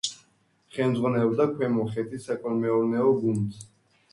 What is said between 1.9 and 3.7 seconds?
ხეთის საკოლმეურნეო გუნდს.